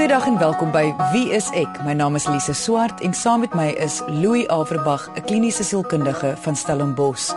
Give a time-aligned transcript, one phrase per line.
[0.00, 1.74] Goeiedag en welkom by Wie is ek?
[1.84, 6.36] My naam is Lise Swart en saam met my is Louis Averbag, 'n kliniese sielkundige
[6.40, 7.34] van Stellenbosch.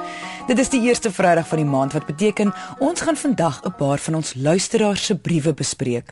[0.48, 3.98] Dit is die eerste Vrydag van die maand wat beteken ons gaan vandag 'n paar
[3.98, 6.12] van ons luisteraars se briewe bespreek.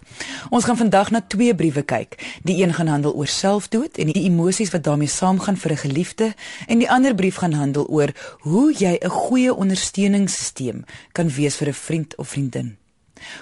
[0.49, 2.39] Ons gaan vandag na twee briewe kyk.
[2.43, 6.33] Die een gaan handel oor selfdood en die emosies wat daarmee saamgaan vir 'n geliefde
[6.67, 8.09] en die ander brief gaan handel oor
[8.39, 12.80] hoe jy 'n goeie ondersteuningssisteem kan wees vir 'n vriend of vriendin.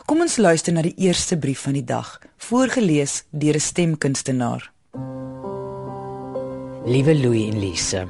[0.06, 4.72] Kom ons luister na die eerste brief van die dag, voorgeles deur 'n stemkunstenaar.
[6.86, 8.08] Liewe Louis en Lise,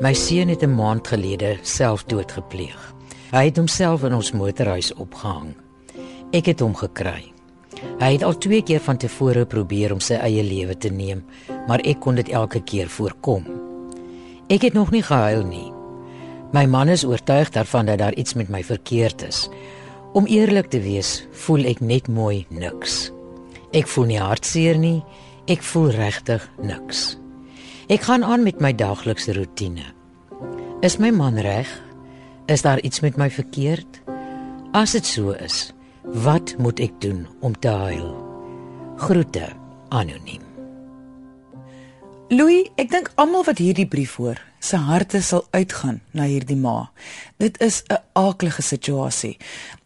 [0.00, 2.94] my seun het 'n maand gelede selfdood gepleeg.
[3.30, 5.54] Hy het homself in ons motorhuis opgehang.
[6.32, 7.32] Ek het hom gekry.
[7.98, 11.24] Hy het al twee keer van tevore probeer om sy eie lewe te neem,
[11.66, 13.46] maar ek kon dit elke keer voorkom.
[14.48, 15.72] Ek het nog nie gehuil nie.
[16.52, 19.48] My man is oortuig daarvan dat daar iets met my verkeerd is.
[20.12, 23.12] Om eerlik te wees, voel ek net mooi niks.
[23.70, 24.98] Ek voel nie hartseer nie.
[25.50, 27.14] Ek voel regtig niks.
[27.90, 29.86] Ek gaan aan met my daaglikse rotine.
[30.82, 31.70] Is my man reg?
[32.50, 34.02] Is daar iets met my verkeerd?
[34.74, 35.70] As dit so is,
[36.02, 38.14] wat moet ek doen om te huil?
[38.98, 39.46] Groete
[39.94, 40.49] anoniem.
[42.30, 46.92] Louis, ek dink almal wat hierdie brief hoor, se harte sal uitgaan na hierdie ma.
[47.42, 49.36] Dit is 'n aaklige situasie.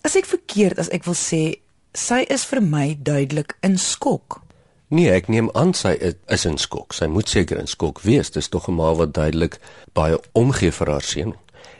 [0.04, 1.56] As ek verkeerd as ek wil sê,
[1.94, 4.42] sy is vir my duidelik in skok.
[4.88, 5.96] Nee, ek neem aan sy
[6.28, 6.92] is in skok.
[6.92, 8.30] Sy moet seker in skok wees.
[8.30, 9.58] Dis tog 'n ma wat duidelik
[9.94, 11.34] baie omgee vir haar seun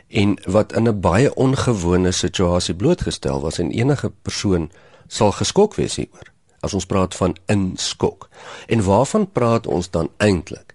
[0.09, 4.71] en wat in 'n baie ongewone situasie blootgestel was en enige persoon
[5.07, 6.34] sal geskok wees hieroor
[6.65, 8.29] as ons praat van in skok.
[8.67, 10.73] En waarvan praat ons dan eintlik?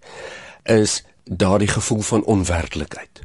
[0.64, 3.22] Is daardie gevoel van onwerklikheid.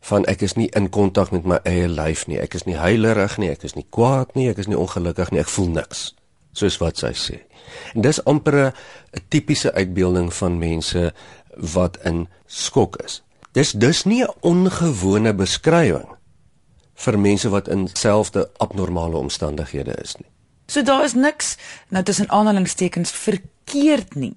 [0.00, 2.38] Van ek is nie in kontak met my eie lyf nie.
[2.40, 5.42] Ek is nie heilerig nie, ek is nie kwaad nie, ek is nie ongelukkig nie,
[5.42, 6.12] ek voel niks.
[6.56, 7.40] Soos wat sy sê.
[7.94, 8.72] En dis amper 'n
[9.28, 11.12] tipiese uitbeelding van mense
[11.56, 13.22] wat in skok is.
[13.52, 16.16] Dis dus nie 'n ongewone beskrywing
[16.94, 20.30] vir mense wat in selfde abnormale omstandighede is nie.
[20.66, 21.56] So daar is niks
[21.88, 24.34] nou tussen aanhalingstekens verkeerd nie.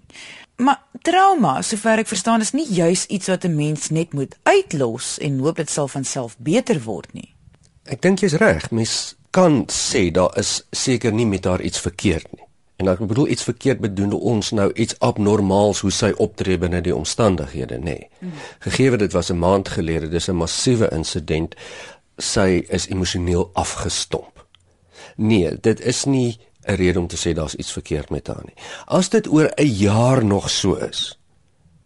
[0.59, 5.17] Maar trauma, sover ek verstaan, is nie juis iets wat 'n mens net moet uitlos
[5.17, 7.33] en hoop dit sal van self beter word nie.
[7.83, 8.71] Ek dink jy's reg.
[8.71, 12.45] Mens kan sê daar is seker nie met haar iets verkeerd nie.
[12.79, 16.95] En ek bedoel iets verkeerd bedoel ons nou iets abnormaals hoe sy optree binne die
[16.95, 17.83] omstandighede, nê.
[17.83, 18.31] Nee.
[18.59, 21.55] Gegee dit was 'n maand gelede, dis 'n massiewe insident.
[22.17, 24.38] Sy is emosioneel afgestomp.
[25.19, 28.53] Nee, dit is nie 'n rede om te sê daar's iets verkeerd met haar nie.
[28.85, 31.19] As dit oor 'n jaar nog so is.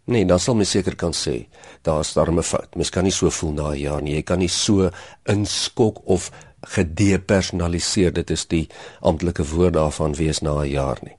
[0.03, 1.45] Nee, dan sal mens seker kan sê
[1.81, 2.75] daar's daar 'n fout.
[2.75, 4.13] Mens kan nie so voel na 'n jaar nie.
[4.13, 4.89] Jy kan nie so
[5.23, 8.67] inskok of gedepersonaliseer dit is die
[8.99, 11.15] amptelike woord daarvan wees na 'n jaar nie.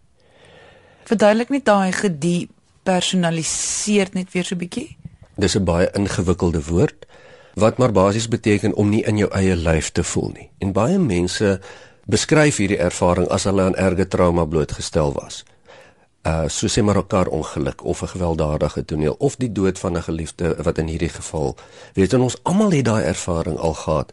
[1.05, 4.97] Verduidelik net daai gedepersonaliseer net weer so bietjie.
[5.37, 7.07] Dis 'n baie ingewikkelde woord
[7.55, 10.51] wat maar basies beteken om nie in jou eie lyf te voel nie.
[10.59, 11.61] En baie mense
[12.07, 15.45] beskryf hierdie ervaring as hulle aan erge trauma blootgestel was.
[16.25, 19.97] Uh so sê maar 'n kar ongeluk of 'n gewelddadige toneel of die dood van
[19.97, 21.57] 'n geliefde wat in hierdie geval
[21.95, 24.13] weet jy ons almal het daai ervaring al gehad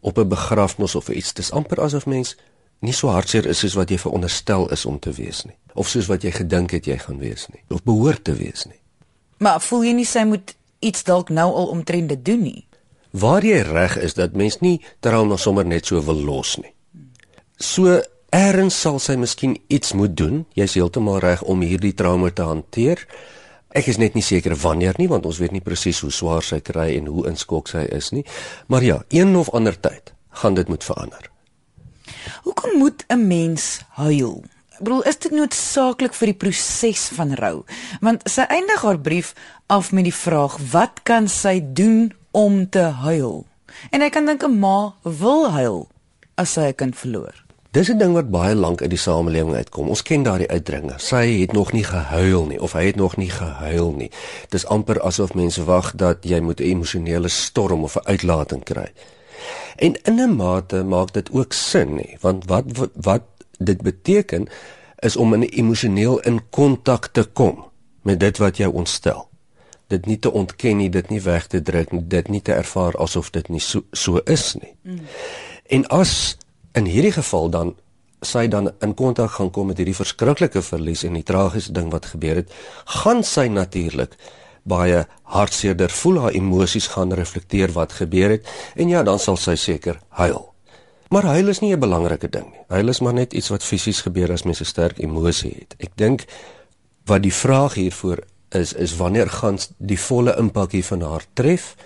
[0.00, 1.32] op 'n begrafnis of iets.
[1.32, 2.36] Dis amper asof mens
[2.78, 6.06] nie so hartseer is soos wat jy veronderstel is om te wees nie of soos
[6.06, 8.80] wat jy gedink het jy gaan wees nie of behoort te wees nie.
[9.38, 12.66] Maar voel jy nie sy moet iets dalk nou al omtrent dit doen nie?
[13.10, 16.72] Waar jy reg is dat mens nie trauma sommer net so wil los nie.
[17.58, 17.98] So
[18.30, 20.44] eers sal sy miskien iets moet doen.
[20.54, 23.02] Jy's heeltemal reg om hierdie trauma te hanteer.
[23.74, 26.60] Ek is net nie seker wanneer nie want ons weet nie presies hoe swaar sy
[26.64, 28.22] kry en hoe inskok sy is nie.
[28.70, 31.30] Maar ja, een of ander tyd gaan dit moet verander.
[32.46, 34.44] Hoekom moet 'n mens huil?
[34.78, 37.64] Ek bedoel, is dit noodsaaklik vir die proses van rou?
[38.00, 39.34] Want sy eindig haar brief
[39.66, 43.46] af met die vraag: "Wat kan sy doen om te huil?"
[43.90, 45.88] En ek kan dink 'n ma wil huil
[46.36, 47.47] as sy 'n kind verloor.
[47.70, 49.88] Dis 'n ding wat baie lank uit die samelewing uitkom.
[49.88, 50.92] Ons ken daardie uitdrukking.
[50.96, 54.10] Sy het nog nie gehuil nie of hy het nog nie gehuil nie.
[54.48, 58.92] Dis amper asof mense wag dat jy moet 'n emosionele storm of 'n uitlating kry.
[59.76, 63.22] En in 'n mate maak dit ook sin nie, want wat wat, wat
[63.58, 64.48] dit beteken
[64.98, 67.64] is om in emosioneel in kontak te kom
[68.02, 69.28] met dit wat jou ontstel.
[69.86, 72.96] Dit nie te ontken nie, dit nie weg te druk nie, dit nie te ervaar
[72.96, 74.74] asof dit nie so so is nie.
[74.82, 75.00] Mm.
[75.66, 76.36] En as
[76.78, 77.74] in hierdie geval dan
[78.26, 82.10] sy dan in kontak gaan kom met hierdie verskriklike verlies en die tragiese ding wat
[82.12, 82.52] gebeur het,
[83.02, 84.16] gaan sy natuurlik
[84.68, 89.56] baie hartseerder voel, haar emosies gaan reflekteer wat gebeur het en ja, dan sal sy
[89.56, 90.48] seker huil.
[91.14, 92.64] Maar huil is nie 'n belangrike ding nie.
[92.68, 95.74] Huil is maar net iets wat fisies gebeur as mens 'n sterk emosie het.
[95.78, 96.26] Ek dink
[97.06, 98.18] wat die vraag hiervoor
[98.50, 101.76] is is wanneer gaan die volle impak hier van haar tref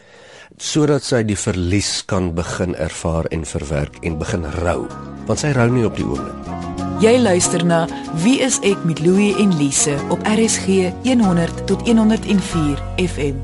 [0.57, 4.89] sodat sy die verlies kan begin ervaar en verwerk en begin rou.
[5.27, 6.53] Want sy rou nie op die oomblik nie.
[7.03, 7.89] Jy luister na
[8.23, 13.41] Wie is ek met Louie en Lise op RSG 100 tot 104 FM.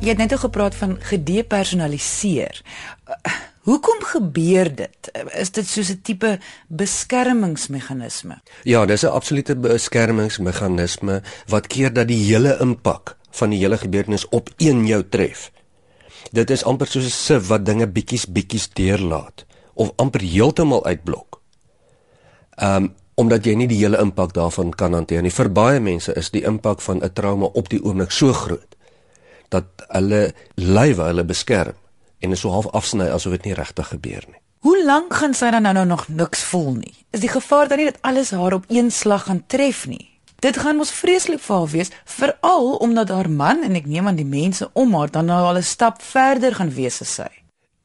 [0.00, 2.60] Jy het net gepraat van gedepersonaliseer.
[3.68, 5.10] Hoekom gebeur dit?
[5.40, 6.38] Is dit soos 'n tipe
[6.68, 8.40] beskermingsmeganisme?
[8.64, 14.28] Ja, dis 'n absolute beskermingsmeganisme wat keer dat die hele impak van die hele gebeurtenis
[14.28, 15.50] op een jou tref.
[16.32, 19.44] Dit is amper soos 'n sief wat dinge bietjies bietjies deurlaat
[19.74, 21.40] of amper heeltemal uitblok.
[22.62, 25.34] Um omdat jy nie die hele impak daarvan kan hanteer nie.
[25.34, 28.76] Vir baie mense is die impak van 'n trauma op die oomblik so groot
[29.48, 31.74] dat hulle lywe hulle beskerm
[32.18, 34.40] en is so half afsny asof dit nie regtig gebeur nie.
[34.58, 36.94] Hoe lank gaan sy dan nou, nou nog niks voel nie?
[37.10, 40.17] Is die gevaar dan nie dat alles haar op een slag gaan tref nie?
[40.38, 44.18] Dit gaan mos vreeslik vir haar wees, veral omdat haar man en ek neem aan
[44.20, 47.32] die mense om haar dan nou al 'n stap verder gaan wees as sy.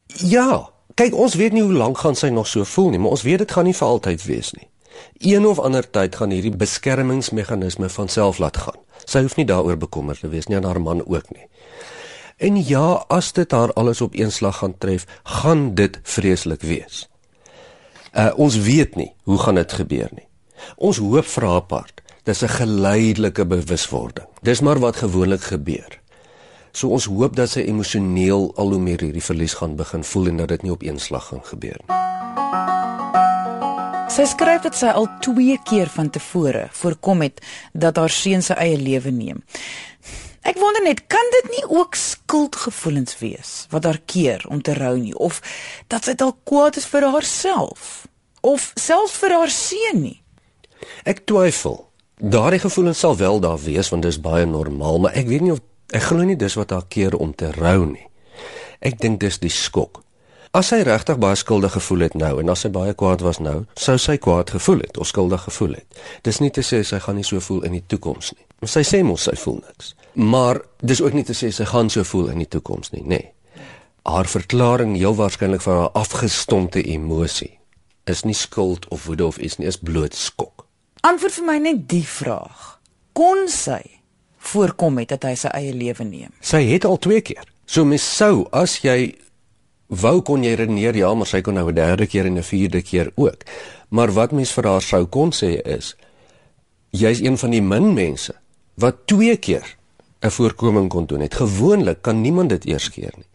[0.06, 3.22] Ja, kyk ons weet nie hoe lank gaan sy nog so voel nie, maar ons
[3.22, 4.68] weet dit gaan nie vir altyd wees nie.
[5.18, 8.78] Een of ander tyd gaan hierdie beskermingsmeganisme van self laat gaan.
[9.04, 11.48] Sy hoef nie daaroor bekommerd te wees nie en haar man ook nie.
[12.36, 17.08] En ja, as dit haar alles op een slag gaan tref, gaan dit vreeslik wees.
[18.14, 20.28] Uh ons weet nie hoe gaan dit gebeur nie.
[20.76, 22.03] Ons hoop vir haar part.
[22.24, 24.26] Dis 'n geleidelike bewuswording.
[24.42, 26.00] Dis maar wat gewoonlik gebeur.
[26.72, 30.36] So ons hoop dat sy emosioneel al hoe meer hierdie verlies gaan begin voel en
[30.36, 31.96] dat dit nie op een slag gaan gebeur nie.
[34.08, 38.52] Sy skryf dat sy al 2 keer van tevore voorkom het dat haar seun sy
[38.52, 39.44] eie lewe neem.
[40.40, 44.98] Ek wonder net, kan dit nie ook skuldgevoelens wees wat haar keer om te rou
[44.98, 45.42] nie of
[45.86, 48.06] dat sy dalk kwaad is vir haarself
[48.40, 50.22] of selfs vir haar seun nie?
[51.04, 51.93] Ek twyfel.
[52.18, 55.52] Daardie gevoelens sal wel daar wees want dit is baie normaal, maar ek weet nie
[55.52, 58.06] of ek glo nie dis wat haar keer om te rou nie.
[58.78, 60.04] Ek dink dis die skok.
[60.54, 63.64] As sy regtig baie skuldig gevoel het nou en as sy baie kwaad was nou,
[63.74, 65.98] sou sy kwaad gevoel het of skuldig gevoel het.
[66.22, 68.46] Dis nie te sê sy gaan nie so voel in die toekoms nie.
[68.70, 69.96] Sy sê mos sy voel niks.
[70.14, 73.18] Maar dis ook nie te sê sy gaan so voel in die toekoms nie, nê.
[73.18, 73.64] Nee.
[74.06, 77.56] Haar verklaring heel waarskynlik vir haar afgestompte emosie
[78.06, 80.53] is nie skuld of woede of iets nie, is bloot skok.
[81.04, 82.78] Antwoord vir my net die vraag.
[83.12, 83.82] Kon sy
[84.44, 86.32] voorkom het dat hy sy eie lewe neem?
[86.40, 87.44] Sy het al twee keer.
[87.68, 89.12] So mens sou as jy
[89.92, 92.82] wou kon jy redeneer ja, maar sy kon nou 'n derde keer en 'n vierde
[92.82, 93.44] keer ook.
[93.90, 95.94] Maar wat mens vir haar sou kon sê is
[96.90, 98.32] jy's een van die min mense
[98.76, 99.76] wat twee keer
[100.22, 101.34] 'n voorkoming kon doen het.
[101.34, 103.28] Gewoonlik kan niemand dit eers keer nie.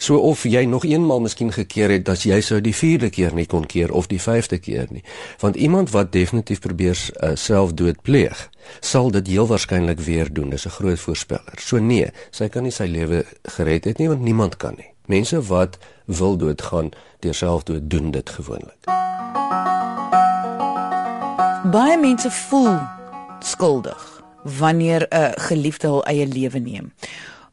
[0.00, 3.44] So of jy nog eenmal miskien gekeer het dat jy sou die vierde keer nie
[3.44, 5.02] kon keer of die vyfde keer nie.
[5.42, 8.46] Want iemand wat definitief probeer uh, selfdood pleeg,
[8.80, 10.48] sal dit heel waarskynlik weer doen.
[10.50, 11.60] Dis 'n groot voorspeller.
[11.60, 14.88] So nee, sy kan nie sy lewe gered het nie want niemand kan nie.
[15.06, 18.88] Mense wat wil doodgaan deur selfdood doen dit gewoonlik.
[21.70, 22.78] Baie mense voel
[23.40, 26.92] skuldig wanneer 'n geliefde hul eie lewe neem.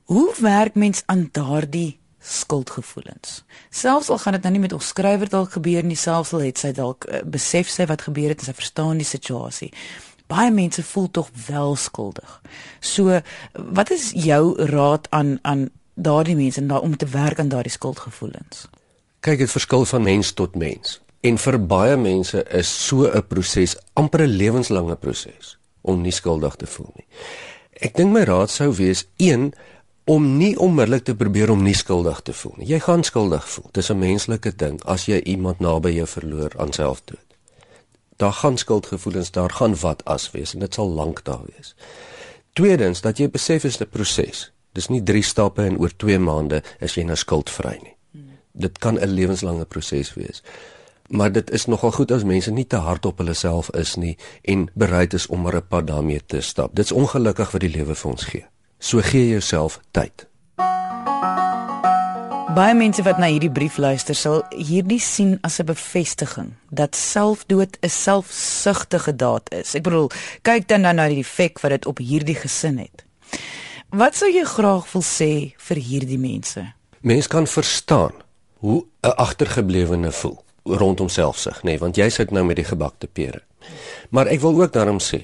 [0.03, 3.43] Hoe werk mens aan daardie skuldgevoelens?
[3.69, 6.61] Selfs al gaan dit nou nie met ons skrywer dalk gebeur nie, selfs al het
[6.61, 9.71] sy dalk uh, besef sy wat gebeur het en sy verstaan die situasie.
[10.27, 12.41] Baie mense voel tog wel skuldig.
[12.79, 13.21] So,
[13.53, 17.71] wat is jou raad aan aan daardie mense en daar om te werk aan daardie
[17.71, 18.67] skuldgevoelens?
[19.19, 20.99] Kyk, dit verskil van mens tot mens.
[21.25, 26.55] En vir baie mense is so 'n proses amper 'n lewenslange proses om nie skuldig
[26.55, 27.07] te voel nie.
[27.71, 29.53] Ek dink my raad sou wees 1
[30.07, 32.67] om nie onmiddellik te probeer om nie skuldig te voel nie.
[32.69, 33.69] Jy gaan skuldig voel.
[33.75, 37.25] Dis 'n menslike ding as jy iemand naby jou verloor aan selfdood.
[38.15, 41.75] Daar gaan skuldgevoelens, daar gaan wat as wees en dit sal lank daar wees.
[42.53, 44.51] Tweedens dat jy besef is 'n proses.
[44.73, 47.95] Dis nie 3 stappe en oor 2 maande is jy nou skuldvry nie.
[48.51, 50.43] Dit kan 'n lewenslange proses wees.
[51.07, 54.17] Maar dit is nogal goed as mense nie te hard op hulle self is nie
[54.41, 56.75] en bereid is om maar 'n pad daarmee te stap.
[56.75, 58.45] Dit's ongelukkig wat die lewe vir ons gee.
[58.79, 60.27] So gee jouself tyd.
[62.57, 67.77] Baie mense wat na hierdie brief luister, sal hierdie sien as 'n bevestiging dat selfdood
[67.81, 69.75] 'n selfsugtige daad is.
[69.75, 70.09] Ek bedoel,
[70.41, 73.05] kyk dan nou na die effek wat dit op hierdie gesin het.
[73.89, 76.73] Wat sou jy graag wil sê vir hierdie mense?
[77.01, 78.11] Mense kan verstaan
[78.59, 83.07] hoe 'n agtergeblewene voel rondom selfsug, nê, nee, want jy sit nou met die gebakte
[83.07, 83.41] pere.
[84.09, 85.23] Maar ek wil ook daarom sê,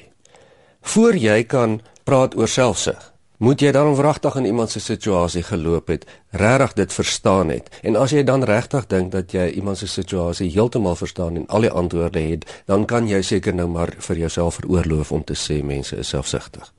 [0.81, 5.87] voor jy kan praat oor selfsug, moet jy dan wragtig in iemand se situasie geloop
[5.87, 7.69] het, regtig dit verstaan het.
[7.81, 11.67] En as jy dan regtig dink dat jy iemand se situasie heeltemal verstaan en al
[11.67, 15.63] die antwoorde het, dan kan jy seker nou maar vir jouself veroorloof om te sê
[15.63, 16.73] mense is selfsugtig.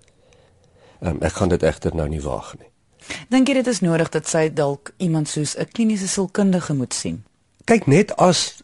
[1.01, 2.71] Um, ek kan dit egter nou nie waag nie.
[3.29, 7.25] Dink jy dit is nodig dat sy dalk iemand soos 'n kliniese sielkundige moet sien?
[7.65, 8.55] Kyk net as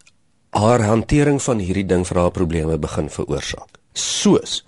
[0.51, 3.79] haar hantering van hierdie ding vir haar probleme begin veroorsaak.
[3.93, 4.65] Soos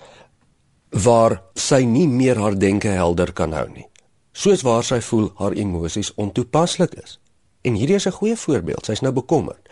[0.92, 3.86] waar sy nie meer haar denke helder kan hou nie.
[4.32, 7.18] Soos waar sy voel haar emosies ontoepaslik is.
[7.62, 8.84] En hierdie is 'n goeie voorbeeld.
[8.84, 9.68] Sy's nou bekommerd.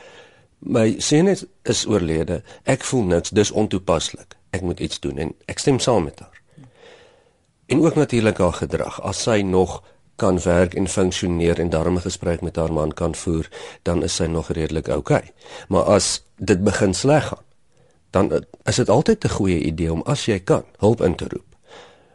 [0.59, 2.43] My seun is, is oorlede.
[2.65, 4.37] Ek voel niks, dis ontoepaslik.
[4.51, 6.43] Ek moet iets doen en ek stem saam met haar.
[7.67, 9.01] En ook natuurlik haar gedrag.
[9.03, 9.83] As sy nog
[10.17, 13.49] kan werk en funksioneer en daarmee 'n gesprek met haar man kan voer,
[13.83, 15.19] dan is sy nog redelik oukei.
[15.19, 15.33] Okay.
[15.69, 17.45] Maar as dit begin sleg gaan,
[18.11, 21.51] dan is dit altyd 'n goeie idee om as jy kan hulp in te roep.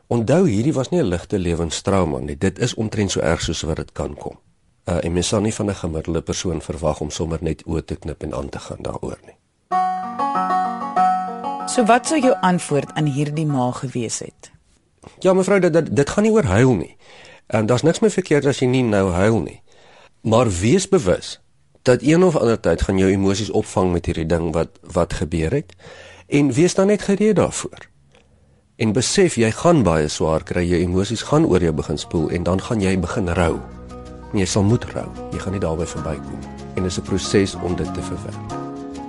[0.08, 2.38] Onthou hierdie was nie 'n ligte lewenstrauma nie.
[2.38, 4.40] Dit is omtrent so erg soos wat dit kan kom.
[4.86, 7.96] Uh, en mens sal nie van 'n gemiddelde persoon verwag om sommer net oë te
[7.96, 9.38] knip en aan te gaan daaroor nie.
[11.68, 14.52] So wat sou jou antwoord aan hierdie ma gewees het?
[15.20, 16.98] Ja mevrou, dit dit, dit gaan nie oor huil nie.
[17.48, 19.62] En daar's niks meer verkeerd as jy nie nou huil nie.
[20.22, 21.40] Maar wees bewus
[21.86, 25.54] dat een of ander tyd gaan jou emosies opvang met hierdie ding wat wat gebeur
[25.54, 25.76] het
[26.28, 27.86] en wees dan net gereed daarvoor.
[28.76, 32.44] En besef jy gaan baie swaar kry, jou emosies gaan oor jou begin spoel en
[32.44, 33.60] dan gaan jy begin rou.
[34.34, 35.06] Jy sal moet rou.
[35.32, 36.42] Jy gaan nie daarby verbykom.
[36.76, 38.52] En dit is 'n proses om dit te verwerk.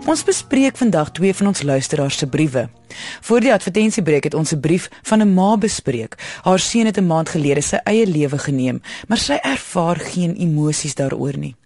[0.07, 2.69] Ons bespreek vandag twee van ons luisteraars se briewe.
[3.21, 6.15] Voor die advertensiebreek het ons 'n brief van 'n ma bespreek.
[6.43, 10.95] Haar seun het 'n maand gelede sy eie lewe geneem, maar sy ervaar geen emosies
[10.95, 11.57] daaroor nie.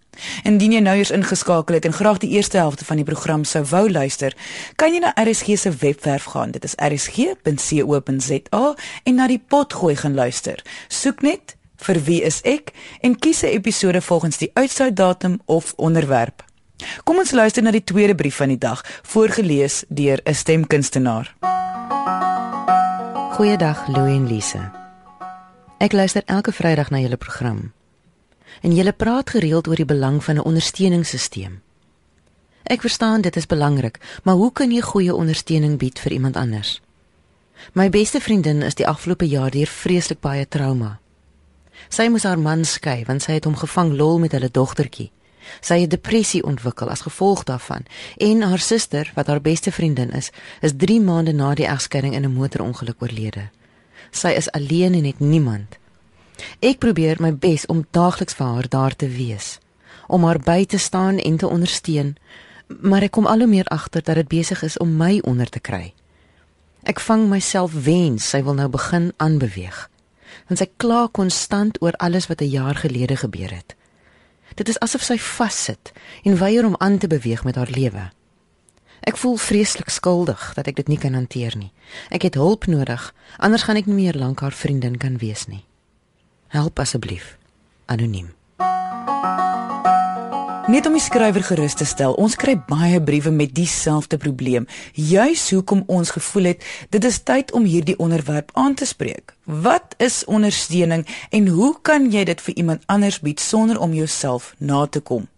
[0.44, 3.64] Indien jy nou eers ingeskakel het en graag die eerste helfte van die program sou
[3.70, 4.36] wou luister,
[4.76, 6.50] kan jy na RSG se webwerf gaan.
[6.50, 8.64] Dit is rsg.co.za
[9.04, 10.62] en na die potgooi gaan luister.
[10.88, 16.44] Soek net vir wie is ek en kies 'n episode volgens die uitsluitdatum of onderwerp.
[17.04, 21.34] Kom ons luister na die tweede brief van die dag, voorgeles deur 'n stemkunstenaar.
[23.30, 24.70] Goeiedag Louie en Lise.
[25.78, 27.72] Ek luister elke Vrydag na julle program
[28.62, 31.60] en julle praat gereeld oor die belang van 'n ondersteuningssisteem.
[32.62, 36.80] Ek verstaan dit is belangrik, maar hoe kan jy goeie ondersteuning bied vir iemand anders?
[37.72, 40.98] My beste vriendin is die afgelope jaar deur vreeslik baie trauma.
[41.88, 45.10] Sy moes haar man skei want sy het hom gevang lol met hulle dogtertjie.
[45.60, 50.30] Sy het depressie ontwikkel as gevolg daarvan en haar suster, wat haar beste vriendin is,
[50.60, 53.50] is 3 maande na die egskeiding in 'n motorongeluk oorlede.
[54.10, 55.79] Sy is alleen en het niemand.
[56.60, 59.58] Ek probeer my bes om daagliks vir haar daar te wees,
[60.08, 62.16] om haar by te staan en te ondersteun,
[62.80, 65.60] maar ek kom al hoe meer agter dat dit besig is om my onder te
[65.60, 65.92] kry.
[66.82, 69.88] Ek vang myself wens sy wil nou begin aanbeweeg.
[70.48, 73.74] Want sy kla konstant oor alles wat 'n jaar gelede gebeur het.
[74.54, 75.92] Dit is asof sy vassit
[76.24, 78.10] en weier om aan te beweeg met haar lewe.
[79.00, 81.72] Ek voel vreeslik skuldig dat ek dit nie kan hanteer nie.
[82.10, 85.64] Ek het hulp nodig, anders gaan ek nie meer lank haar vriendin kan wees nie.
[86.50, 87.36] Help asseblief.
[87.86, 88.32] Anoniem.
[90.70, 94.66] Net om die skrywer gerus te stel, ons kry baie briewe met dieselfde probleem.
[94.94, 99.36] Juis hoekom ons gevoel het dit is tyd om hierdie onderwerp aan te spreek.
[99.46, 104.54] Wat is ondersteuning en hoe kan jy dit vir iemand anders bied sonder om jouself
[104.58, 105.28] na te kom?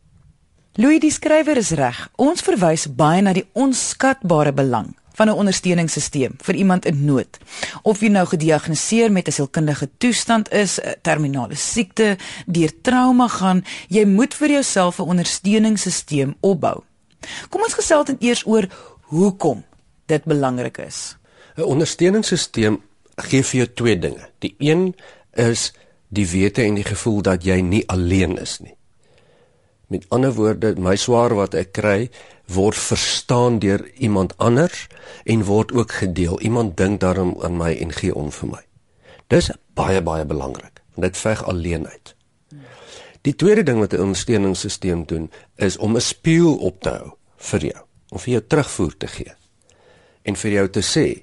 [0.81, 2.09] Louis die skrywer is reg.
[2.17, 7.39] Ons verwys baie na die onskatbare belang van 'n ondersteuningssisteem vir iemand in nood.
[7.83, 12.17] Of jy nou gediagnoseer met 'n sielkundige toestand is, 'n terminale siekte,
[12.47, 16.83] deur trauma gaan, jy moet vir jouself 'n ondersteuningssisteem opbou.
[17.49, 18.69] Kom ons gesels dan eers oor
[19.01, 19.65] hoekom
[20.07, 21.17] dit belangrik is.
[21.57, 22.83] 'n Ondersteuningssisteem
[23.17, 24.29] gee vir jou twee dinge.
[24.39, 24.95] Die een
[25.33, 25.73] is
[26.09, 28.75] die wete en die gevoel dat jy nie alleen is nie.
[29.93, 32.07] Met ander woorde, my swaar wat ek kry,
[32.49, 34.87] word verstaan deur iemand anders
[35.29, 36.39] en word ook gedeel.
[36.41, 38.63] Iemand dink daarom aan my en gee om vir my.
[39.29, 40.81] Dis baie baie belangrik.
[40.97, 42.15] Dit veg alleenheid.
[43.29, 47.61] Die tweede ding wat 'n ondersteuningssisteem doen, is om 'n spieël op te hou vir
[47.61, 49.33] jou, om vir jou terugvoer te gee.
[50.23, 51.23] En vir jou te sê,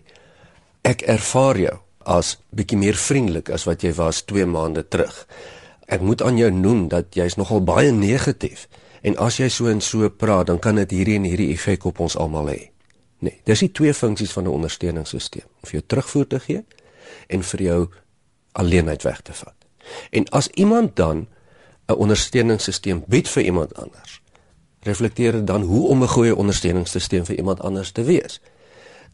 [0.82, 5.28] ek ervaar jou as bietjie meer vriendelik as wat jy was 2 maande terug
[5.90, 8.68] ek moet aan jou noem dat jy's nogal baie negatief
[9.02, 12.00] en as jy so en so praat dan kan dit hierdie en hierdie effek op
[12.04, 12.70] ons almal hê.
[13.20, 16.64] Nee, dis die twee funksies van 'n ondersteuningssisteem, om vir jou terugvoer te gee
[17.28, 17.90] en vir jou
[18.52, 19.56] alleenheid weg te vat.
[20.10, 21.28] En as iemand dan
[21.88, 24.22] 'n ondersteuningssisteem bied vir iemand anders,
[24.80, 28.42] reflekteer dit dan hoe om 'n goeie ondersteuningssisteem vir iemand anders te wees.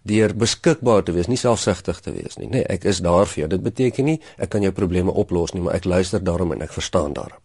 [0.06, 2.50] Deur beskikbaar te wees, nie selfsugtig te wees nie.
[2.52, 3.50] Nee, ek is daar vir jou.
[3.56, 6.76] Dit beteken nie ek kan jou probleme oplos nie, maar ek luister daarom en ek
[6.76, 7.42] verstaan daarom.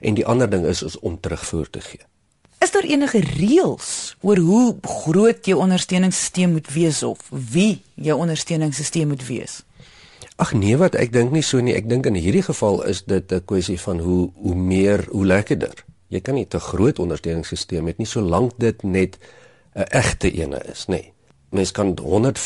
[0.00, 2.06] En die ander ding is, is om terugvoer te gee.
[2.62, 9.12] Is daar enige reëls oor hoe groot jou ondersteuningssisteem moet wees of wie jou ondersteuningssisteem
[9.14, 9.60] moet wees?
[10.38, 11.74] Ag nee, wat ek dink nie so nie.
[11.74, 15.84] Ek dink in hierdie geval is dit 'n kwessie van hoe hoe meer, hoe lekkerder.
[16.08, 19.18] Jy kan nie te groot ondersteuningssisteem hê nie solank dit net
[19.74, 20.90] 'n egte ene is, nê.
[20.90, 21.12] Nee.
[21.50, 22.38] Mens kan 100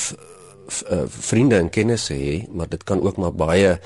[0.90, 3.78] uh, vriende en kennisse hê, maar dit kan ook maar baie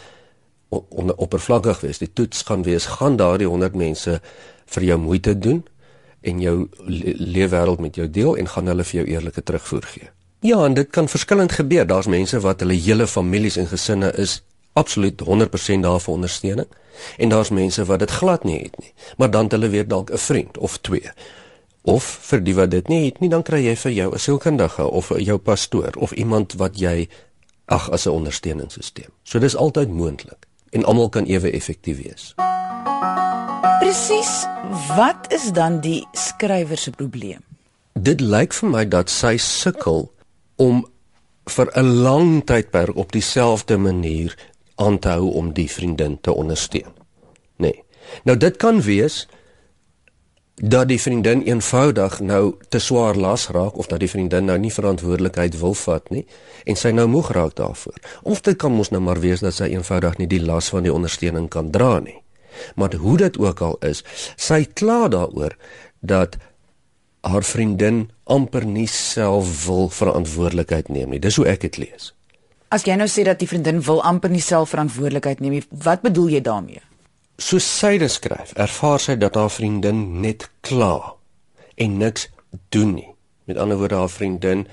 [1.17, 1.99] oppervlakkig wees.
[1.99, 4.21] Die toets gaan wees, gaan daardie 100 mense
[4.67, 5.63] vir jou moeite doen
[6.27, 6.57] en jou
[6.87, 10.11] le leefwêreld met jou deel en gaan hulle vir jou eerlike terugvoer gee.
[10.47, 11.87] Ja, en dit kan verskillend gebeur.
[11.87, 14.43] Daar's mense wat hulle hele families en gesinne is
[14.77, 16.69] absoluut 100% daar vir ondersteuning
[17.17, 18.93] en daar's mense wat dit glad nie het nie.
[19.17, 21.11] Maar dan het hulle weer dalk 'n vriend of twee.
[21.87, 24.91] Of vir die wat dit nie het nie, dan kry jy vir jou 'n sielkundige
[24.91, 27.09] of jou pastoor of iemand wat jy
[27.67, 29.11] ag as 'n ondersteuningssisteem.
[29.23, 32.35] So dis altyd moontlik en almal kan ewe effektief wees.
[33.79, 34.47] Presies,
[34.97, 37.41] wat is dan die skrywer se probleem?
[37.93, 40.13] Dit lyk vir my dat sy sukkel
[40.57, 40.87] om
[41.45, 44.35] vir 'n lang tydperk op dieselfde manier
[44.75, 46.93] aan te hou om die vriendin te ondersteun.
[47.57, 47.85] Nee.
[48.25, 49.29] Nou dit kan wees
[50.57, 54.73] dat die vriendin eenvoudig nou te swaar las raak of dat die vriendin nou nie
[54.73, 56.25] verantwoordelikheid wil vat nie
[56.65, 57.99] en sy nou moeg raak daarvoor.
[58.23, 60.93] Of dit kan mos nou maar wees dat sy eenvoudig nie die las van die
[60.93, 62.17] ondersteuning kan dra nie.
[62.75, 64.01] Maar hoe dit ook al is,
[64.37, 65.59] sy kla daaroor
[66.01, 66.41] dat
[67.21, 71.21] haar vriendin amper nie self wil verantwoordelikheid neem nie.
[71.21, 72.15] Dis hoe ek dit lees.
[72.73, 76.01] As jy nou sê dat die vriendin wil amper nie self verantwoordelikheid neem nie, wat
[76.07, 76.81] bedoel jy daarmee?
[77.37, 81.15] So sy dit skryf, ervaar sy dat haar vriendin net kla
[81.77, 82.31] en niks
[82.73, 83.11] doen nie.
[83.45, 84.65] Met ander woorde haar vriendin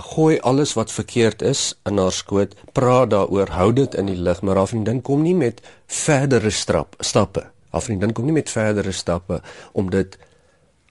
[0.00, 4.40] gooi alles wat verkeerd is in haar skoot, praat daaroor, hou dit in die lig,
[4.42, 7.44] maar haar vriendin kom nie met verdere strap, stappe.
[7.74, 9.40] Haar vriendin kom nie met verdere stappe
[9.72, 10.16] om dit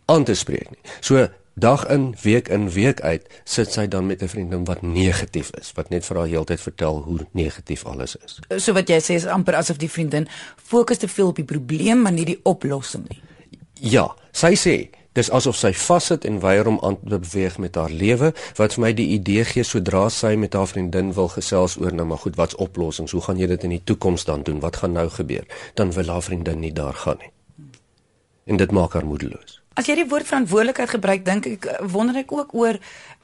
[0.05, 0.81] aan te spreek nie.
[1.01, 5.49] So dag in, week in, week uit sit sy dan met 'n vriendin wat negatief
[5.59, 8.39] is, wat net vir haar heeltyd vertel hoe negatief alles is.
[8.63, 12.01] So wat jy sê is amper asof die vriendin fokus te veel op die probleem
[12.01, 13.21] maar nie die oplossing nie.
[13.73, 17.91] Ja, sy sê dis asof sy vassit en weier om aan te beweeg met haar
[17.91, 21.95] lewe, wat vir my die idee gee sodra sy met haar vriendin wil gesels oor
[21.95, 23.11] nou maar goed, wat's oplossings?
[23.11, 24.59] Hoe gaan jy dit in die toekoms dan doen?
[24.59, 25.47] Wat gaan nou gebeur?
[25.73, 27.31] Dan wil haar vriendin nie daar gaan nie.
[28.45, 29.58] En dit maak haar moedeloos.
[29.79, 32.79] As jy die woord verantwoordelikheid gebruik, dink ek wonder ek ook oor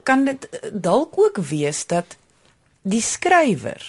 [0.08, 2.16] kan dit dalk ook wees dat
[2.88, 3.84] die skrywer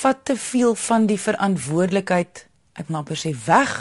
[0.00, 2.46] vat te veel van die verantwoordelikheid,
[2.78, 3.74] ek wil amper sê weg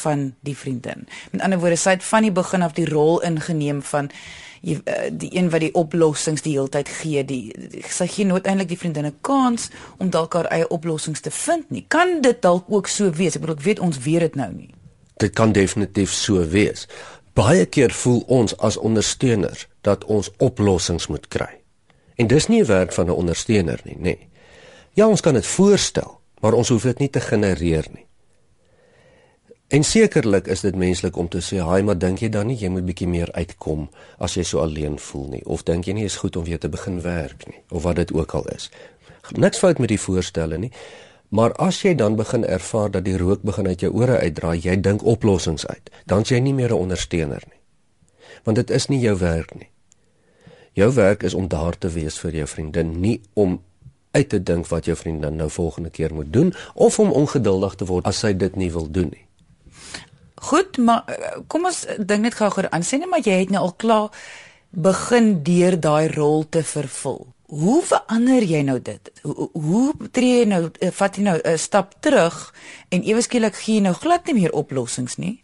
[0.00, 1.04] van die vriendin.
[1.30, 4.10] Met ander woorde, sy het van die begin af die rol ingeneem van
[4.66, 8.26] jy eh, die een wat die oplossings die hele tyd gee, die, die sy gee
[8.26, 11.84] nooit eintlik die vriendin 'n kans om dalk haar eie oplossings te vind nie.
[11.88, 13.36] Kan dit dalk ook so wees?
[13.36, 14.74] Ek bedoel, ek weet ons weet dit nou nie.
[15.16, 16.86] Dit kan definitief so wees
[17.34, 21.60] baie keer voel ons as ondersteuners dat ons oplossings moet kry.
[22.16, 24.00] En dis nie 'n werk van 'n ondersteuner nie, nê.
[24.00, 24.28] Nee.
[24.92, 28.06] Ja, ons kan dit voorstel, maar ons hoef dit nie te genereer nie.
[29.70, 32.68] En sekerlik is dit menslik om te sê, "Haai, maar dink jy dan nie jy
[32.68, 36.16] moet bietjie meer uitkom as jy so alleen voel nie of dink jy nie is
[36.16, 38.70] goed om weer te begin werk nie of wat dit ook al is."
[39.30, 40.72] Niks fout met die voorstelle nie,
[41.30, 44.76] Maar as jy dan begin ervaar dat die rook begin uit jou ore uitdraai, jy
[44.82, 47.60] dink oplossings uit, dan jy nie meer 'n ondersteuner nie.
[48.44, 49.70] Want dit is nie jou werk nie.
[50.72, 53.60] Jou werk is om daar te wees vir jou vriendin, nie om
[54.10, 57.84] uit te dink wat jou vriendin nou volgende keer moet doen of om ongeduldig te
[57.84, 59.26] word as sy dit nie wil doen nie.
[60.40, 62.82] Goed, maar eh, kom ons dink net gou-gou aan.
[62.82, 64.08] Sê net maar jy het nou al klaar
[64.70, 67.26] begin deur daai rol te vervul.
[67.50, 69.10] Hoe verander jy nou dit?
[69.26, 72.54] Hoe, hoe tree jy nou eh, vat jy nou 'n stap terug
[72.88, 75.42] en ewe skielik gee jy nou glad nie meer oplossings nie?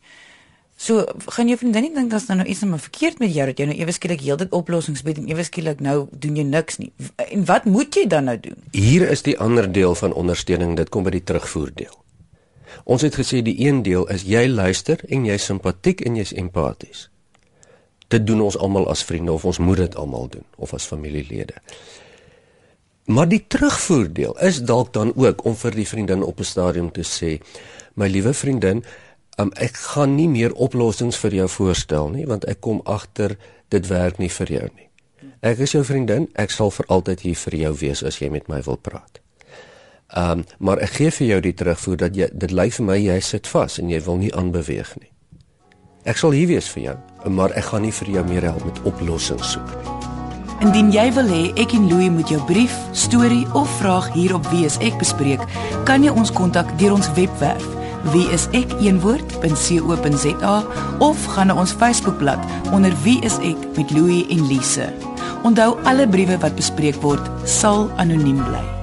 [0.76, 3.66] So gaan jou vriendin nie dink dat nou iets nou verkeerd met jou dat jy
[3.66, 6.92] nou ewe skielik heeltyd oplossings bied en ewe skielik nou doen jy niks nie.
[7.16, 8.56] En wat moet jy dan nou doen?
[8.72, 11.96] Hier is die ander deel van ondersteuning, dit kom by die terugvoer deel.
[12.84, 17.08] Ons het gesê die een deel is jy luister en jy's simpatiek en jy's empaties
[18.08, 21.54] dit doen ons almal as vriende of ons moet dit almal doen of as familielede.
[23.06, 27.02] Maar die terugvoerdeel is dalk dan ook om vir die vriendin op 'n stadium te
[27.02, 27.42] sê,
[27.94, 28.84] my liewe vriendin,
[29.38, 33.36] um, ek gaan nie meer oplossings vir jou voorstel nie want ek kom agter
[33.68, 34.88] dit werk nie vir jou nie.
[35.40, 38.48] Ek is jou vriendin, ek sal vir altyd hier vir jou wees as jy met
[38.48, 39.20] my wil praat.
[40.14, 42.96] Ehm um, maar ek gee vir jou die terugvoer dat jy dit lyk vir my
[42.96, 45.10] jy sit vas en jy wil nie aanbeweeg nie.
[46.06, 46.96] Ek sal hier wees vir jou,
[47.34, 49.94] maar ek gaan nie vir jou meer help met oplossings soek nie.
[50.64, 54.46] Indien jy wil hê ek en Louie moet jou brief, storie of vraag hier op
[54.52, 55.42] Wie is ek bespreek,
[55.88, 57.66] kan jy ons kontak deur ons webwerf
[58.14, 58.86] wieisek.co.za
[61.02, 62.38] of gaan na ons Facebookblad
[62.70, 64.88] onder Wie is ek met Louie en Lise.
[65.42, 68.75] Onthou alle briewe wat bespreek word sal anoniem bly.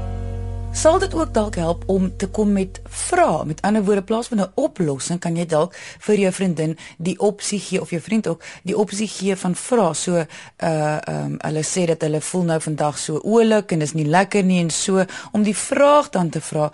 [0.74, 3.46] Sal dit ook dalk help om te kom met vrae?
[3.46, 7.60] Met ander woorde, plaas van 'n oplossing, kan jy dalk vir jou vriendin die opsie
[7.60, 9.94] gee of jou vriend ook die opsie gee van vra.
[9.94, 10.26] So uh
[10.58, 14.44] ehm um, hulle sê dat hulle voel nou vandag so oulik en is nie lekker
[14.44, 16.72] nie en so om die vraag dan te vra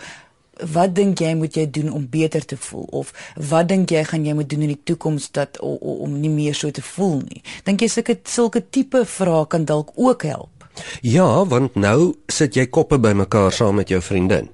[0.72, 3.12] wat dink jy moet jy doen om beter te voel of
[3.50, 6.54] wat dink jy gaan jy moet doen in die toekoms dat om, om nie meer
[6.54, 10.59] so te voel nie dink jy sulke sulke tipe vrae kan dalk ook help
[11.02, 14.48] ja want nou sit jy koppe bymekaar saam met jou vriendin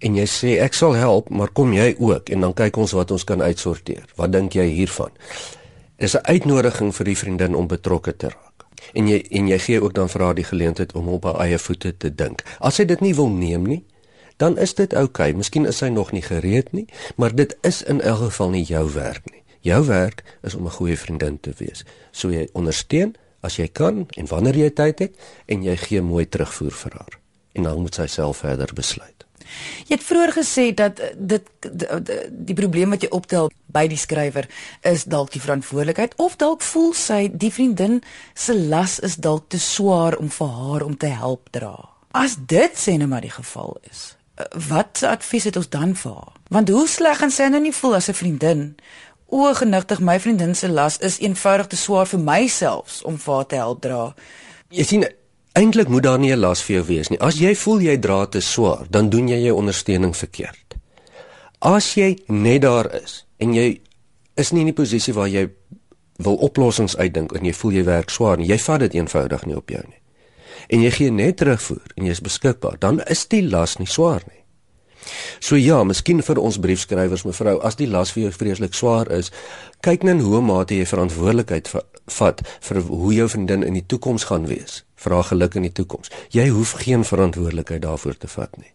[0.00, 3.10] en jy sê ek sal help maar kom jy ook en dan kyk ons wat
[3.10, 5.10] ons kan uitsorteer wat dink jy hiervan
[5.98, 9.80] is 'n uitnodiging vir die vriendin om betrokke te raak en jy en jy gee
[9.82, 12.84] ook dan vir haar die geleentheid om op haar eie voete te dink as sy
[12.84, 13.84] dit nie wil neem nie
[14.42, 15.30] dan is dit oukei.
[15.30, 15.38] Okay.
[15.38, 18.84] Miskien is hy nog nie gereed nie, maar dit is in elk geval nie jou
[18.94, 19.42] werk nie.
[19.62, 21.84] Jou werk is om 'n goeie vriendin te wees.
[22.10, 26.26] So jy ondersteun as jy kan en wanneer jy tyd het en jy gee mooi
[26.26, 27.18] terugvoer vir haar.
[27.52, 29.26] En dan moet sy self verder besluit.
[29.88, 34.48] Jy het vroeër gesê dat dit die, die probleem wat jy optel by die skrywer
[34.88, 38.00] is dalk die verantwoordelikheid of dalk voel sy die vriendin
[38.34, 41.76] se las is dalk te swaar om vir haar om te help dra.
[42.12, 44.12] As dit sê net maar die geval is,
[44.68, 46.36] wat advies het ons dan vir haar?
[46.52, 48.76] Want hoe sleg gaan sy nou nie voel as 'n vriendin?
[49.32, 53.46] O, genigtig, my vriendin se las is eenvoudig te swaar vir myself om vir haar
[53.48, 54.00] te help dra.
[54.68, 55.06] Jy sien,
[55.56, 57.20] eintlik moet daar nie 'n las vir jou wees nie.
[57.20, 60.76] As jy voel jy dra te swaar, dan doen jy jou ondersteuning verkeerd.
[61.60, 63.80] As jy net daar is en jy
[64.36, 65.48] is nie in die posisie waar jy
[66.16, 69.56] wil oplossings uitdink en jy voel jy werk swaar en jy vat dit eenvoudig nie
[69.56, 70.02] op jou nie
[70.68, 74.22] en jy gee net terugvoer en jy is beskikbaar, dan is die las nie swaar
[74.28, 74.41] nie.
[75.40, 79.32] So ja, miskien vir ons briefskrywers mevrou, as die las vir jou vreeslik swaar is,
[79.82, 81.70] kyk net hoe mate jy verantwoordelikheid
[82.18, 84.82] vat vir hoe jou vriendin in die toekoms gaan wees.
[85.02, 86.12] Vra geluk in die toekoms.
[86.30, 88.70] Jy hoef geen verantwoordelikheid daarvoor te vat nie.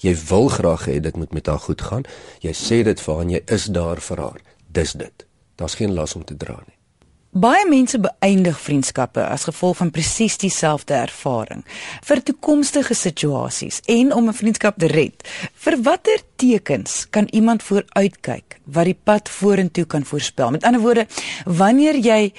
[0.00, 2.06] Jy wil graag hê dit moet met haar goed gaan.
[2.40, 4.44] Jy sê dit vir haar en jy is daar vir haar.
[4.72, 5.26] Dis dit.
[5.60, 6.79] Daar's geen las om te dra nie.
[7.30, 11.60] Baie mense beëindig vriendskappe as gevolg van presies dieselfde ervaring
[12.02, 15.22] vir toekomstige situasies en om 'n vriendskap te red.
[15.54, 20.50] Vir watter tekens kan iemand vooruitkyk wat die pad vorentoe kan voorspel?
[20.50, 21.06] Met ander woorde,
[21.46, 22.32] wanneer jy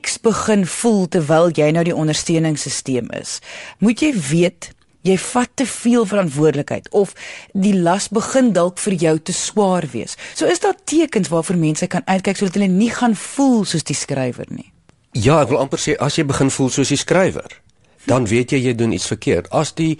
[0.00, 3.40] X begin voel terwyl jy nou die ondersteuningssisteem is,
[3.78, 4.74] moet jy weet
[5.06, 7.14] jy vat te veel verantwoordelikheid of
[7.52, 10.16] die las begin dalk vir jou te swaar wees.
[10.34, 13.98] So is daar tekens waarvoor mense kan uitkyk sodat hulle nie gaan voel soos die
[13.98, 14.70] skrywer nie.
[15.12, 17.58] Ja, ek wil amper sê as jy begin voel soos die skrywer,
[18.08, 19.50] dan weet jy jy doen iets verkeerd.
[19.52, 19.98] As die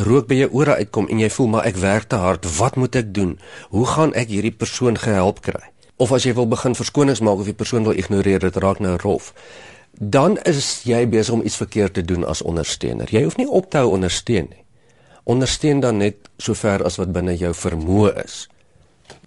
[0.00, 2.96] rook by jou ore uitkom en jy voel maar ek werk te hard, wat moet
[2.98, 3.36] ek doen?
[3.70, 5.62] Hoe gaan ek hierdie persoon gehelp kry?
[6.00, 8.96] Of as jy wil begin verskonings maak of die persoon wil ignoreer, dit raak nou
[9.04, 9.34] rof
[9.92, 13.08] dan is jy besig om iets verkeerd te doen as ondersteuner.
[13.10, 14.64] Jy hoef nie op te hou ondersteun nie.
[15.24, 18.46] Ondersteun dan net sover as wat binne jou vermoë is.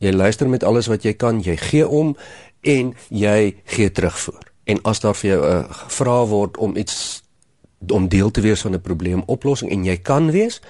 [0.01, 2.15] Jy luister met alles wat jy kan, jy gee om
[2.61, 4.49] en jy gee terugvoer.
[4.63, 7.23] En as daar vir jou 'n uh, gevra word om iets
[7.91, 10.61] om deel te wees van 'n probleemoplossing en jy kan wees,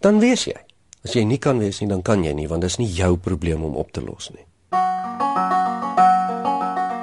[0.00, 0.56] dan wees jy.
[1.04, 3.16] As jy nie kan wees nie, dan kan jy nie want dit is nie jou
[3.16, 4.46] probleem om op te los nie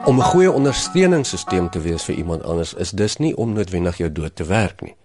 [0.09, 4.11] om 'n goeie ondersteuningssisteem te wees vir iemand anders is dis nie om noodwendig jou
[4.11, 4.95] dood te werk nie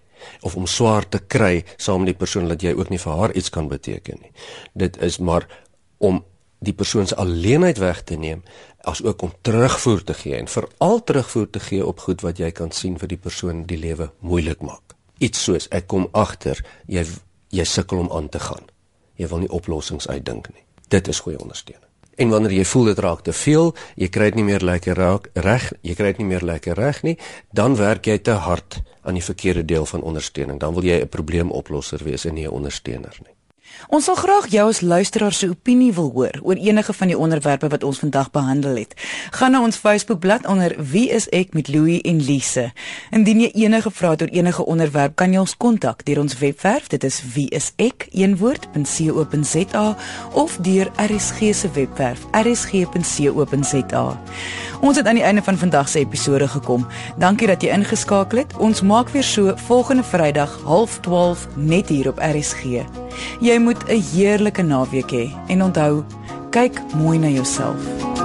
[0.41, 3.33] of om swaar te kry saam met die persoon dat jy ook nie vir haar
[3.33, 4.31] iets kan beteken nie.
[4.73, 5.47] Dit is maar
[5.97, 6.23] om
[6.59, 8.43] die persoon se alleenheid weg te neem
[8.81, 12.51] as ook om terugvoer te gee en veral terugvoer te gee op goed wat jy
[12.51, 14.95] kan sien vir die persoon die lewe moeilik maak.
[15.17, 17.05] Iets soos ek kom agter jy
[17.49, 18.65] jy sukkel om aan te gaan.
[19.15, 20.63] Jy wil nie oplossings uitdink nie.
[20.87, 21.84] Dit is goeie ondersteuning.
[22.15, 25.29] En wanneer jy voel dit raak te veel, jy kry dit nie meer lekker raak
[25.33, 27.17] reg, jy kry dit nie meer lekker reg nie,
[27.51, 30.59] dan werk jy te hard aan die verkeerde deel van ondersteuning.
[30.59, 33.35] Dan wil jy 'n probleemoplosser wees en nie 'n ondersteuner nie.
[33.87, 37.67] Ons sal graag jou as luisteraar se opinie wil hoor oor enige van die onderwerpe
[37.69, 38.93] wat ons vandag behandel het.
[39.31, 42.71] Gaan na ons Facebookblad onder Wie is ek met Louie en Lise.
[43.11, 46.87] Indien jy enige vrae het oor enige onderwerp, kan jy ons kontak deur ons webwerf,
[46.89, 47.85] dit is wieisek.co.za
[50.33, 54.05] of deur RSG se webwerf, rsg.co.za.
[54.85, 56.83] Ons het aan die einde van vandag se episode gekom.
[57.17, 58.53] Dankie dat jy ingeskakel het.
[58.61, 62.85] Ons maak weer so volgende Vrydag 12:30 net hier op RSG.
[63.41, 66.03] Jy moet 'n heerlike naweek hê en onthou,
[66.49, 68.24] kyk mooi na jouself.